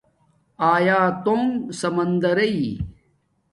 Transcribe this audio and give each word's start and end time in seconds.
آیاتݸنݣآسمانݺݷ 0.73 2.59